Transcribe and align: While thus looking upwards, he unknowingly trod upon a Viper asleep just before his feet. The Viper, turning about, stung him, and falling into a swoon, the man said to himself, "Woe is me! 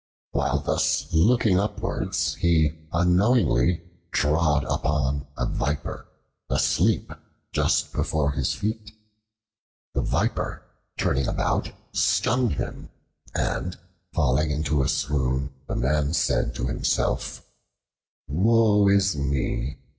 While 0.31 0.61
thus 0.61 1.13
looking 1.13 1.59
upwards, 1.59 2.33
he 2.33 2.71
unknowingly 2.91 3.83
trod 4.11 4.63
upon 4.63 5.27
a 5.37 5.45
Viper 5.45 6.07
asleep 6.49 7.11
just 7.53 7.93
before 7.93 8.31
his 8.31 8.55
feet. 8.55 8.93
The 9.93 10.01
Viper, 10.01 10.63
turning 10.97 11.27
about, 11.27 11.69
stung 11.93 12.49
him, 12.49 12.89
and 13.35 13.77
falling 14.11 14.49
into 14.49 14.81
a 14.81 14.89
swoon, 14.89 15.53
the 15.67 15.75
man 15.75 16.13
said 16.13 16.55
to 16.55 16.65
himself, 16.65 17.45
"Woe 18.27 18.87
is 18.87 19.15
me! 19.15 19.77